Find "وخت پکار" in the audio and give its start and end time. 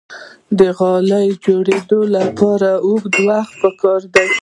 3.27-4.01